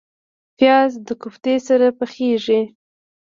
[0.57, 2.61] پیاز د کوفتې سره پخیږي